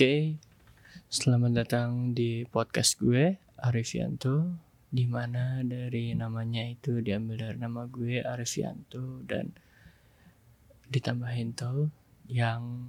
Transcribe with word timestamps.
Oke, 0.00 0.40
selamat 1.12 1.52
datang 1.60 2.16
di 2.16 2.48
podcast 2.48 2.96
gue, 2.96 3.36
Arifianto. 3.60 4.48
Di 4.88 5.04
mana 5.04 5.60
dari 5.60 6.16
namanya 6.16 6.64
itu 6.64 7.04
diambil 7.04 7.36
dari 7.36 7.60
nama 7.60 7.84
gue, 7.84 8.24
Arifianto. 8.24 9.20
Dan 9.28 9.52
ditambahin 10.88 11.52
tuh 11.52 11.92
yang 12.32 12.88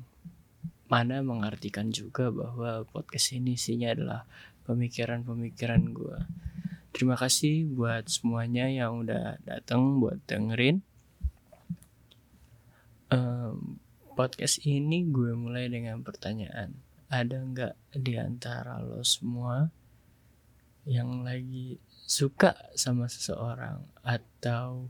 mana 0.87 1.19
mengartikan 1.19 1.91
juga 1.91 2.31
bahwa 2.31 2.87
podcast 2.87 3.35
ini 3.35 3.59
isinya 3.59 3.91
adalah 3.91 4.23
pemikiran-pemikiran 4.63 5.91
gue. 5.91 6.15
Terima 6.95 7.19
kasih 7.19 7.67
buat 7.75 8.07
semuanya 8.07 8.71
yang 8.71 9.03
udah 9.03 9.35
datang 9.43 9.99
buat 9.99 10.15
dengerin. 10.31 10.79
Um, 13.11 13.83
podcast 14.15 14.63
ini 14.63 15.11
gue 15.11 15.35
mulai 15.35 15.67
dengan 15.67 15.99
pertanyaan. 16.07 16.87
Ada 17.11 17.43
nggak 17.43 17.75
di 17.99 18.15
antara 18.15 18.79
lo 18.79 19.03
semua 19.03 19.67
yang 20.87 21.27
lagi 21.27 21.75
suka 22.07 22.55
sama 22.71 23.11
seseorang 23.11 23.83
atau 23.99 24.87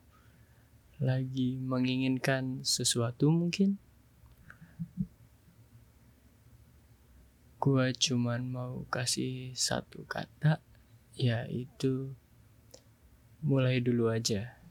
lagi 1.01 1.57
menginginkan 1.57 2.61
sesuatu 2.61 3.33
mungkin? 3.33 3.81
Gue 7.57 7.89
cuman 7.89 8.53
mau 8.53 8.85
kasih 8.93 9.57
satu 9.57 10.05
kata, 10.05 10.61
yaitu 11.17 12.13
mulai 13.41 13.81
dulu 13.81 14.13
aja. 14.13 14.61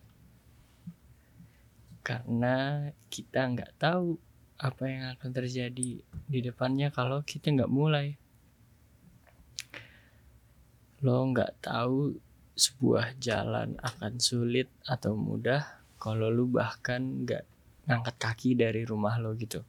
Karena 2.06 2.86
kita 3.10 3.42
nggak 3.42 3.74
tahu 3.74 4.29
apa 4.60 4.84
yang 4.84 5.16
akan 5.16 5.30
terjadi 5.32 6.04
di 6.04 6.38
depannya 6.44 6.92
kalau 6.92 7.24
kita 7.24 7.48
nggak 7.48 7.72
mulai. 7.72 8.12
Lo 11.00 11.24
nggak 11.24 11.64
tahu 11.64 12.12
sebuah 12.52 13.16
jalan 13.16 13.80
akan 13.80 14.20
sulit 14.20 14.68
atau 14.84 15.16
mudah 15.16 15.64
kalau 15.96 16.28
lu 16.28 16.44
bahkan 16.44 17.24
nggak 17.24 17.48
ngangkat 17.88 18.16
kaki 18.20 18.50
dari 18.52 18.84
rumah 18.84 19.16
lo 19.16 19.32
gitu. 19.32 19.64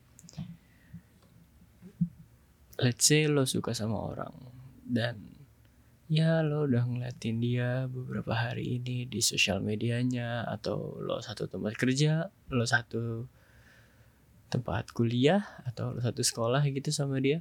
Let's 2.84 3.08
say 3.08 3.31
lo 3.31 3.47
suka 3.47 3.72
sama 3.72 3.95
orang 3.95 4.36
dan 4.84 5.16
ya 6.12 6.44
lo 6.44 6.67
udah 6.67 6.84
ngeliatin 6.84 7.39
dia 7.39 7.88
beberapa 7.88 8.36
hari 8.36 8.75
ini 8.75 9.08
di 9.08 9.23
sosial 9.23 9.64
medianya 9.64 10.44
atau 10.44 11.00
lo 11.00 11.23
satu 11.23 11.47
tempat 11.47 11.80
kerja, 11.80 12.28
lo 12.52 12.67
satu 12.67 13.23
tempat 14.52 14.91
kuliah 14.91 15.63
atau 15.63 15.95
lo 15.95 16.03
satu 16.03 16.19
sekolah 16.19 16.59
gitu 16.67 16.91
sama 16.91 17.23
dia? 17.23 17.39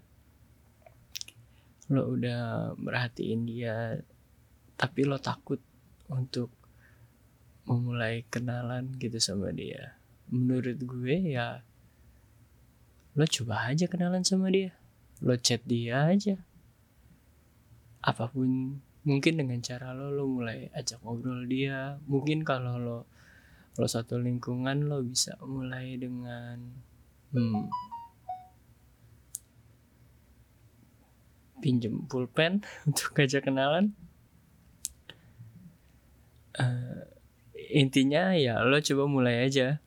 Lo 1.90 2.14
udah 2.14 2.72
merhatiin 2.78 3.42
dia 3.50 3.98
tapi 4.78 5.04
lo 5.04 5.18
takut 5.18 5.58
untuk 6.08 6.48
memulai 7.68 8.24
kenalan 8.30 8.94
gitu 8.96 9.18
sama 9.18 9.50
dia. 9.50 9.98
Menurut 10.30 10.78
gue 10.80 11.34
ya 11.34 11.60
lo 13.18 13.26
coba 13.26 13.74
aja 13.74 13.90
kenalan 13.90 14.22
sama 14.22 14.48
dia. 14.48 14.70
Lo 15.20 15.34
chat 15.34 15.60
dia 15.66 16.08
aja. 16.08 16.38
Apa 18.00 18.30
pun 18.30 18.80
mungkin 19.04 19.42
dengan 19.42 19.60
cara 19.60 19.92
lo 19.92 20.08
lo 20.14 20.24
mulai 20.30 20.70
ajak 20.72 21.02
ngobrol 21.02 21.44
dia. 21.44 21.98
Mungkin 22.06 22.46
kalau 22.46 22.78
lo 22.78 22.98
lo 23.76 23.86
satu 23.86 24.16
lingkungan 24.16 24.88
lo 24.88 25.04
bisa 25.04 25.36
mulai 25.44 26.00
dengan 26.00 26.58
hmm, 27.32 27.66
pinjem 31.60 32.06
pulpen 32.08 32.64
untuk 32.88 33.14
ngajak 33.14 33.46
kenalan. 33.46 33.92
Uh, 36.58 37.06
intinya 37.70 38.34
ya 38.34 38.60
lo 38.60 38.78
coba 38.80 39.04
mulai 39.06 39.46
aja. 39.46 39.78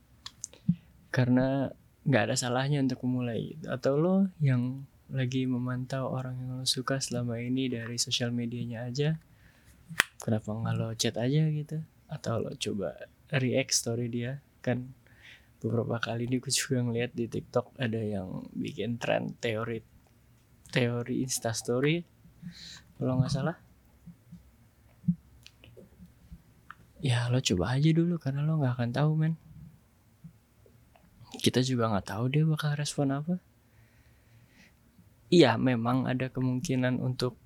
Karena 1.13 1.69
nggak 2.03 2.23
ada 2.31 2.35
salahnya 2.35 2.81
untuk 2.81 3.03
memulai. 3.05 3.59
Atau 3.69 3.99
lo 3.99 4.27
yang 4.41 4.87
lagi 5.13 5.45
memantau 5.45 6.09
orang 6.09 6.35
yang 6.41 6.51
lo 6.57 6.65
suka 6.65 6.97
selama 6.97 7.37
ini 7.37 7.69
dari 7.69 8.01
sosial 8.01 8.33
medianya 8.33 8.89
aja 8.89 9.21
kenapa 10.21 10.49
nggak 10.55 10.75
lo 10.79 10.89
chat 10.95 11.15
aja 11.19 11.43
gitu? 11.51 11.83
Atau 12.07 12.43
lo 12.43 12.51
coba 12.55 12.95
react 13.33 13.73
story 13.73 14.07
dia 14.07 14.39
kan 14.63 14.93
beberapa 15.63 15.95
kali 15.95 16.27
ini 16.27 16.43
gue 16.43 16.51
juga 16.51 16.83
ngeliat 16.83 17.15
di 17.15 17.31
TikTok 17.31 17.79
ada 17.79 17.95
yang 17.95 18.43
bikin 18.51 18.99
tren 18.99 19.31
teori 19.39 19.79
teori 20.67 21.23
instastory 21.23 22.03
kalau 22.99 23.23
nggak 23.23 23.31
salah. 23.31 23.57
Ya 26.99 27.27
lo 27.31 27.39
coba 27.39 27.79
aja 27.79 27.89
dulu 27.95 28.19
karena 28.19 28.43
lo 28.43 28.59
nggak 28.59 28.75
akan 28.75 28.91
tahu 28.91 29.11
men. 29.15 29.35
Kita 31.39 31.63
juga 31.63 31.87
nggak 31.91 32.11
tahu 32.11 32.23
dia 32.27 32.43
bakal 32.43 32.75
respon 32.75 33.15
apa. 33.15 33.39
Iya 35.31 35.55
memang 35.55 36.05
ada 36.11 36.27
kemungkinan 36.27 36.99
untuk 36.99 37.39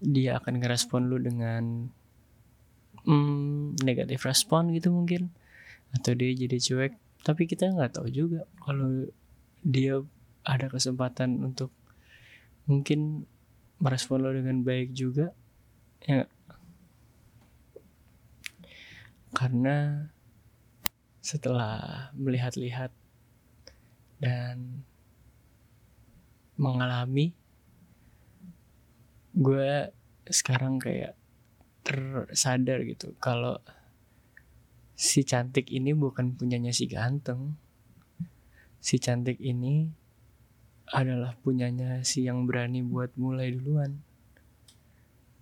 dia 0.00 0.40
akan 0.40 0.60
ngerespon 0.60 1.08
lu 1.08 1.20
dengan 1.20 1.92
hmm, 3.04 3.80
negatif 3.84 4.24
respon 4.24 4.72
gitu 4.72 4.88
mungkin 4.92 5.28
atau 5.96 6.12
dia 6.14 6.30
jadi 6.34 6.58
cuek. 6.58 6.92
Tapi 7.20 7.42
kita 7.44 7.68
nggak 7.70 8.00
tahu 8.00 8.08
juga 8.08 8.48
kalau 8.64 9.08
dia 9.60 10.00
ada 10.44 10.66
kesempatan 10.72 11.36
untuk 11.44 11.68
mungkin 12.64 13.28
merespon 13.80 14.24
lo 14.24 14.30
dengan 14.32 14.60
baik 14.60 14.92
juga 14.92 15.32
ya 16.04 16.24
karena 19.36 20.08
setelah 21.20 22.08
melihat-lihat 22.16 22.92
dan 24.20 24.84
mengalami 26.60 27.32
gue 29.32 29.88
sekarang 30.28 30.76
kayak 30.76 31.16
tersadar 31.86 32.84
gitu 32.84 33.16
kalau 33.16 33.56
si 35.10 35.26
cantik 35.26 35.66
ini 35.74 35.90
bukan 35.90 36.38
punyanya 36.38 36.70
si 36.70 36.86
ganteng. 36.86 37.58
Si 38.78 39.02
cantik 39.02 39.42
ini 39.42 39.90
adalah 40.86 41.34
punyanya 41.42 42.06
si 42.06 42.30
yang 42.30 42.46
berani 42.46 42.86
buat 42.86 43.18
mulai 43.18 43.50
duluan. 43.50 43.98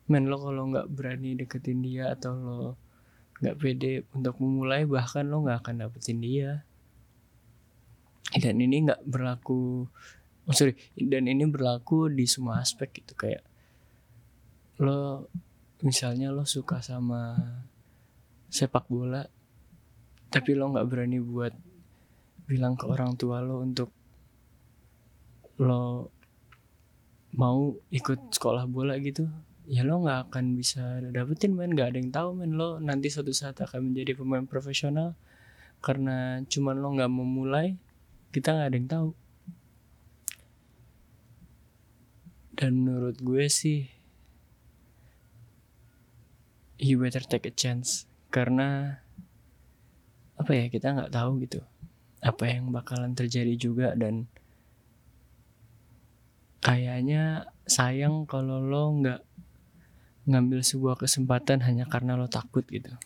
Men 0.09 0.33
lo 0.33 0.41
kalau 0.41 0.73
nggak 0.73 0.89
berani 0.89 1.37
deketin 1.37 1.85
dia 1.85 2.17
atau 2.17 2.33
lo 2.33 2.61
nggak 3.45 3.57
pede 3.61 4.09
untuk 4.17 4.41
memulai 4.41 4.89
bahkan 4.89 5.29
lo 5.29 5.45
nggak 5.45 5.61
akan 5.61 5.85
dapetin 5.85 6.25
dia. 6.25 6.65
Dan 8.33 8.61
ini 8.65 8.89
nggak 8.89 9.05
berlaku, 9.05 9.85
oh 10.49 10.55
sorry, 10.57 10.77
dan 10.97 11.29
ini 11.29 11.45
berlaku 11.45 12.09
di 12.09 12.25
semua 12.25 12.65
aspek 12.65 13.05
gitu 13.05 13.13
kayak 13.17 13.45
lo 14.81 15.29
misalnya 15.85 16.33
lo 16.33 16.49
suka 16.49 16.81
sama 16.81 17.37
sepak 18.49 18.89
bola 18.89 19.29
tapi 20.29 20.53
lo 20.53 20.69
nggak 20.73 20.89
berani 20.89 21.19
buat 21.21 21.57
bilang 22.49 22.77
ke 22.77 22.85
orang 22.89 23.17
tua 23.17 23.45
lo 23.45 23.61
untuk 23.61 23.93
lo 25.61 26.13
mau 27.37 27.77
ikut 27.93 28.33
sekolah 28.33 28.65
bola 28.69 28.97
gitu. 29.01 29.29
Ya 29.69 29.85
lo 29.85 30.01
nggak 30.01 30.33
akan 30.33 30.57
bisa 30.57 31.05
dapetin 31.13 31.53
main 31.53 31.73
nggak 31.73 31.93
ada 31.93 31.99
yang 32.01 32.13
tahu 32.13 32.29
main 32.41 32.57
lo 32.57 32.81
nanti 32.81 33.13
suatu 33.13 33.37
saat 33.37 33.61
akan 33.61 33.93
menjadi 33.93 34.17
pemain 34.17 34.49
profesional. 34.49 35.13
Karena 35.85 36.41
cuman 36.49 36.77
lo 36.81 36.89
nggak 36.97 37.11
mau 37.13 37.29
mulai 37.29 37.77
kita 38.33 38.57
nggak 38.57 38.69
ada 38.69 38.77
yang 38.77 38.89
tahu. 38.89 39.09
Dan 42.59 42.73
menurut 42.85 43.17
gue 43.23 43.45
sih 43.47 43.87
you 46.81 46.97
better 46.97 47.23
take 47.23 47.45
a 47.45 47.53
chance. 47.53 48.09
Karena 48.33 49.01
apa 50.49 50.57
ya 50.57 50.73
kita 50.73 50.97
nggak 50.97 51.13
tahu 51.13 51.45
gitu. 51.45 51.61
Apa 52.25 52.49
yang 52.49 52.73
bakalan 52.73 53.13
terjadi 53.13 53.53
juga 53.61 53.93
dan 53.93 54.25
kayaknya 56.65 57.53
sayang 57.69 58.25
kalau 58.25 58.57
lo 58.57 58.97
nggak 58.97 59.21
ngambil 60.25 60.65
sebuah 60.65 60.97
kesempatan 60.97 61.61
hanya 61.69 61.85
karena 61.85 62.17
lo 62.17 62.33
takut 62.33 62.65
gitu. 62.65 62.97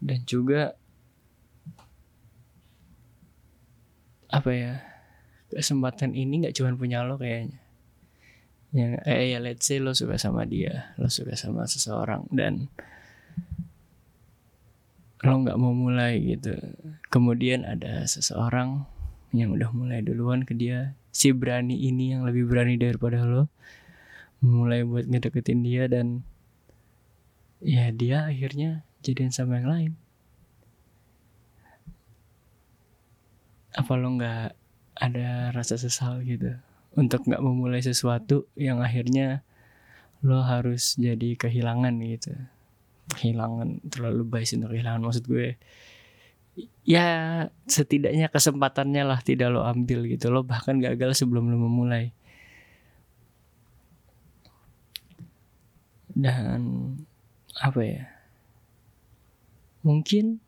Dan 0.00 0.24
juga 0.24 0.72
apa 4.32 4.56
ya 4.56 4.80
kesempatan 5.52 6.16
ini 6.16 6.48
nggak 6.48 6.56
cuma 6.56 6.72
punya 6.80 7.04
lo 7.04 7.20
kayaknya. 7.20 7.60
Yang 8.72 9.04
eh 9.04 9.36
ya 9.36 9.38
let's 9.44 9.68
say 9.68 9.76
lo 9.76 9.92
suka 9.92 10.16
sama 10.16 10.48
dia 10.48 10.96
lo 10.96 11.12
suka 11.12 11.36
sama 11.36 11.68
seseorang 11.68 12.24
dan 12.32 12.72
lo 15.20 15.34
nggak 15.44 15.58
mau 15.60 15.76
mulai 15.76 16.16
gitu. 16.24 16.56
Kemudian 17.12 17.68
ada 17.68 18.08
seseorang 18.08 18.88
yang 19.36 19.52
udah 19.52 19.68
mulai 19.76 20.00
duluan 20.00 20.48
ke 20.48 20.56
dia. 20.56 20.96
Si 21.12 21.34
berani 21.36 21.76
ini 21.76 22.16
yang 22.16 22.24
lebih 22.24 22.48
berani 22.48 22.80
daripada 22.80 23.28
lo. 23.28 23.52
Mulai 24.40 24.88
buat 24.88 25.04
ngedeketin 25.04 25.60
dia 25.60 25.84
dan 25.84 26.24
ya 27.60 27.92
dia 27.92 28.24
akhirnya 28.24 28.80
jadian 29.04 29.28
sama 29.28 29.60
yang 29.60 29.68
lain. 29.68 29.92
Apa 33.76 33.92
lo 34.00 34.16
nggak 34.16 34.56
ada 34.96 35.52
rasa 35.52 35.76
sesal 35.76 36.24
gitu? 36.24 36.56
Untuk 36.96 37.28
nggak 37.28 37.44
memulai 37.44 37.84
sesuatu 37.84 38.48
yang 38.56 38.80
akhirnya 38.80 39.44
lo 40.24 40.40
harus 40.40 40.96
jadi 40.96 41.36
kehilangan 41.36 41.96
gitu 42.08 42.32
kehilangan 43.10 43.82
terlalu 43.90 44.22
baik 44.24 44.46
untuk 44.56 44.70
kehilangan 44.72 45.02
maksud 45.02 45.24
gue. 45.26 45.58
Ya 46.84 47.06
setidaknya 47.70 48.26
kesempatannya 48.28 49.06
lah 49.06 49.22
tidak 49.22 49.54
lo 49.54 49.62
ambil 49.64 50.04
gitu 50.10 50.28
lo 50.28 50.42
bahkan 50.42 50.82
gagal 50.82 51.14
sebelum 51.18 51.50
lo 51.50 51.56
memulai. 51.56 52.12
Dan 56.10 56.60
apa 57.58 57.80
ya 57.80 58.04
mungkin 59.80 60.38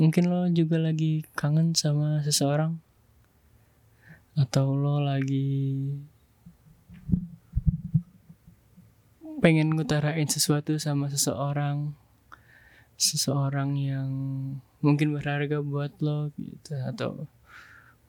mungkin 0.00 0.24
lo 0.32 0.48
juga 0.50 0.80
lagi 0.80 1.26
kangen 1.36 1.76
sama 1.76 2.22
seseorang? 2.24 2.78
Atau 4.34 4.74
lo 4.74 4.98
lagi 4.98 5.94
pengen 9.44 9.76
ngutarain 9.76 10.24
sesuatu 10.24 10.80
sama 10.80 11.12
seseorang. 11.12 11.92
Seseorang 12.96 13.76
yang 13.76 14.08
mungkin 14.80 15.12
berharga 15.12 15.60
buat 15.60 15.92
lo 16.00 16.32
gitu 16.40 16.72
atau 16.80 17.28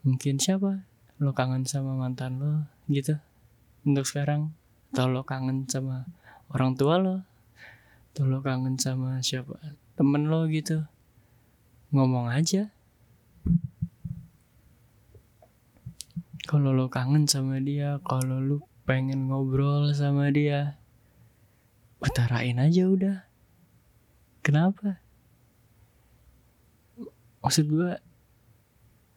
mungkin 0.00 0.40
siapa? 0.40 0.88
Lo 1.20 1.36
kangen 1.36 1.68
sama 1.68 1.92
mantan 1.92 2.40
lo 2.40 2.64
gitu. 2.88 3.20
Untuk 3.84 4.08
sekarang 4.08 4.56
atau 4.96 5.12
lo 5.12 5.28
kangen 5.28 5.68
sama 5.68 6.08
orang 6.56 6.72
tua 6.72 6.96
lo 6.96 7.20
atau 8.16 8.24
lo 8.24 8.40
kangen 8.40 8.80
sama 8.80 9.20
siapa? 9.20 9.60
Temen 9.92 10.32
lo 10.32 10.48
gitu. 10.48 10.88
Ngomong 11.92 12.32
aja. 12.32 12.72
Kalau 16.48 16.72
lo 16.72 16.88
kangen 16.88 17.28
sama 17.28 17.60
dia 17.60 18.00
kalau 18.08 18.40
lo 18.40 18.64
pengen 18.88 19.28
ngobrol 19.28 19.92
sama 19.92 20.32
dia 20.32 20.75
utarain 22.00 22.58
aja 22.60 22.82
udah. 22.88 23.18
Kenapa? 24.44 25.00
Maksud 27.42 27.66
gue 27.70 27.92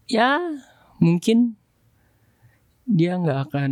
ya 0.10 0.42
mungkin 0.98 1.54
dia 2.90 3.14
nggak 3.14 3.50
akan 3.50 3.72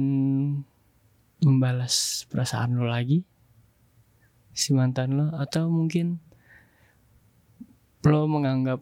membalas 1.41 2.25
perasaan 2.29 2.77
lo 2.77 2.85
lagi 2.85 3.25
si 4.53 4.73
mantan 4.73 5.17
lo 5.17 5.33
atau 5.37 5.69
mungkin 5.69 6.21
lo 8.05 8.29
menganggap 8.29 8.81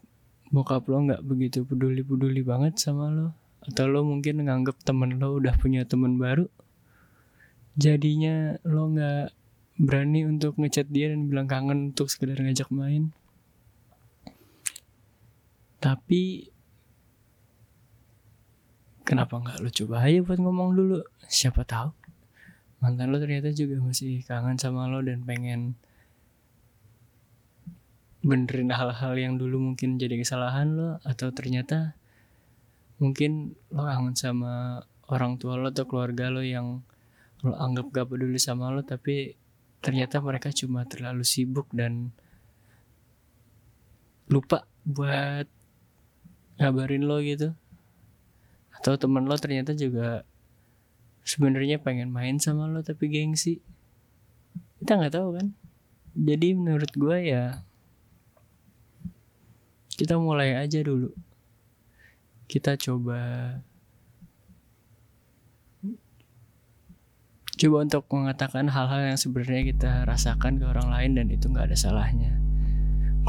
bokap 0.51 0.87
lo 0.91 1.03
nggak 1.07 1.23
begitu 1.23 1.63
peduli 1.63 2.03
peduli 2.03 2.43
banget 2.43 2.75
sama 2.79 3.11
lo 3.11 3.27
atau 3.65 3.89
lo 3.89 4.05
mungkin 4.05 4.45
menganggap 4.45 4.77
temen 4.85 5.17
lo 5.17 5.41
udah 5.41 5.57
punya 5.57 5.83
temen 5.89 6.21
baru. 6.21 6.45
Jadinya 7.75 8.55
lo 8.63 8.93
nggak 8.93 9.33
berani 9.75 10.23
untuk 10.23 10.55
ngechat 10.55 10.87
dia 10.87 11.11
dan 11.11 11.27
bilang 11.27 11.51
kangen 11.51 11.91
untuk 11.91 12.07
sekedar 12.07 12.39
ngajak 12.39 12.71
main. 12.71 13.11
Tapi 15.83 16.49
kenapa 19.03 19.37
nggak 19.37 19.59
lo 19.61 19.69
coba 19.69 20.07
aja 20.07 20.19
buat 20.23 20.39
ngomong 20.39 20.69
dulu? 20.73 20.97
Siapa 21.27 21.67
tahu. 21.67 21.91
Mantan 22.79 23.11
lo 23.11 23.19
ternyata 23.19 23.51
juga 23.51 23.77
masih 23.83 24.23
kangen 24.23 24.55
sama 24.55 24.87
lo 24.87 25.03
dan 25.03 25.27
pengen 25.27 25.75
benerin 28.25 28.73
hal-hal 28.73 29.13
yang 29.13 29.37
dulu 29.37 29.61
mungkin 29.61 30.01
jadi 30.01 30.17
kesalahan 30.17 30.73
lo 30.73 30.89
atau 31.05 31.29
ternyata 31.29 31.93
mungkin 32.97 33.53
lo 33.69 33.85
kangen 33.85 34.17
sama 34.17 34.81
orang 35.11 35.37
tua 35.37 35.61
lo 35.61 35.69
atau 35.69 35.85
keluarga 35.85 36.33
lo 36.33 36.41
yang 36.41 36.81
lo 37.45 37.53
anggap 37.53 37.93
gak 37.93 38.07
peduli 38.09 38.41
sama 38.41 38.73
lo 38.73 38.81
tapi 38.81 39.37
ternyata 39.85 40.17
mereka 40.17 40.49
cuma 40.49 40.81
terlalu 40.89 41.21
sibuk 41.21 41.69
dan 41.69 42.09
lupa 44.25 44.65
buat 44.81 45.45
ngabarin 46.57 47.05
lo 47.05 47.21
gitu. 47.21 47.53
Atau 48.73 48.97
temen 48.97 49.29
lo 49.29 49.37
ternyata 49.37 49.77
juga 49.77 50.25
sebenarnya 51.21 51.77
pengen 51.77 52.09
main 52.09 52.41
sama 52.41 52.65
lo 52.65 52.81
tapi 52.81 53.13
gengsi. 53.13 53.61
Kita 54.81 54.97
nggak 54.97 55.13
tahu 55.13 55.37
kan. 55.37 55.53
Jadi 56.17 56.57
menurut 56.57 56.89
gue 56.89 57.17
ya 57.21 57.61
kita 60.01 60.17
mulai 60.17 60.57
aja 60.57 60.81
dulu. 60.81 61.13
Kita 62.49 62.73
coba 62.73 63.21
coba 67.55 67.87
untuk 67.87 68.03
mengatakan 68.11 68.67
hal-hal 68.67 69.15
yang 69.15 69.19
sebenarnya 69.19 69.63
kita 69.71 69.91
rasakan 70.03 70.59
ke 70.59 70.67
orang 70.67 70.91
lain 70.91 71.11
dan 71.15 71.27
itu 71.31 71.47
nggak 71.47 71.71
ada 71.71 71.77
salahnya. 71.79 72.35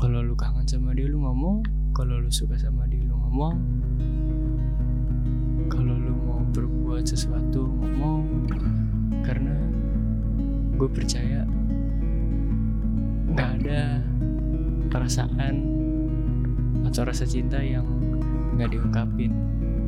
Kalau 0.03 0.19
lu 0.19 0.35
kangen 0.35 0.67
sama 0.67 0.99
dia 0.99 1.07
lu 1.07 1.23
ngomong. 1.23 1.63
Kalau 1.95 2.19
lu 2.19 2.29
suka 2.29 2.59
sama 2.59 2.91
dia 2.91 3.07
lu 3.07 3.15
ngomong. 3.15 3.55
Kalau 5.71 5.95
lu 5.95 6.13
mau 6.27 6.43
berbuat 6.51 7.07
sesuatu 7.07 7.71
ngomong. 7.71 8.51
Karena 9.23 9.55
gue 10.75 10.89
percaya 10.91 11.47
nggak 13.31 13.51
ada 13.63 14.03
perasaan 14.91 15.55
atau 16.83 17.03
rasa 17.07 17.23
cinta 17.31 17.63
yang 17.63 17.87
nggak 18.59 18.75
diungkapin. 18.75 19.31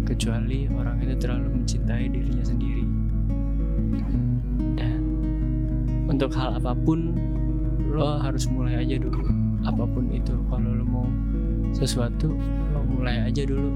Kecuali 0.07 0.71
orang 0.71 1.03
itu 1.03 1.19
terlalu 1.19 1.59
mencintai 1.59 2.07
dirinya 2.07 2.47
sendiri 2.47 2.87
untuk 6.09 6.33
hal 6.33 6.57
apa 6.57 6.73
pun 6.73 7.13
lo 7.93 8.17
harus 8.19 8.49
mulai 8.49 8.81
aja 8.81 8.97
dulu. 8.97 9.29
Apa 9.69 9.85
pun 9.85 10.09
itu 10.09 10.33
kalau 10.49 10.73
lo 10.73 10.85
mau 10.89 11.09
sesuatu 11.77 12.33
lo 12.73 12.81
mulai 12.89 13.29
aja 13.29 13.45
dulu. 13.45 13.71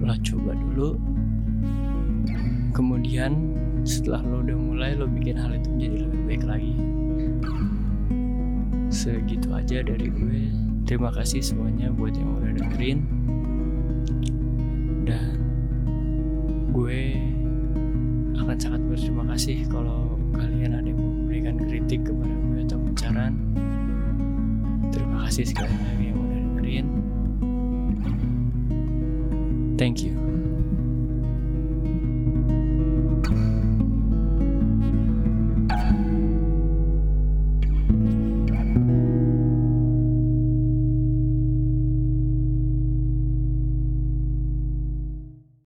Lo 0.00 0.14
coba 0.24 0.52
dulu. 0.56 0.90
Kemudian 2.74 3.54
setelah 3.84 4.24
lo 4.24 4.40
udah 4.40 4.56
mulai 4.56 4.90
lo 4.96 5.04
bikin 5.04 5.36
hal 5.36 5.52
itu 5.52 5.68
menjadi 5.68 5.96
lebih 6.08 6.20
baik 6.24 6.42
lagi. 6.48 6.74
Segitu 8.88 9.48
aja 9.52 9.84
dari 9.84 10.08
gue. 10.08 10.40
Terima 10.84 11.08
kasih 11.12 11.40
semuanya 11.40 11.92
buat 11.92 12.12
yang 12.16 12.40
udah 12.40 12.52
dengerin. 12.56 12.98
Dan 15.04 15.36
gue 16.72 17.23
akan 18.44 18.60
sangat 18.60 18.80
berterima 18.84 19.24
kasih 19.32 19.64
kalau 19.72 20.20
kalian 20.36 20.76
ada 20.76 20.84
yang 20.84 21.00
memberikan 21.00 21.56
kritik 21.64 22.04
kepada 22.04 22.28
gue 22.28 22.60
atau 22.68 22.78
saran. 22.92 23.34
Terima 24.92 25.24
kasih 25.24 25.48
sekali 25.48 25.72
lagi 25.72 26.04
yang 26.12 26.18
udah 26.20 26.38
dengerin. 26.44 26.86
Thank 29.80 30.04
you. 30.04 30.23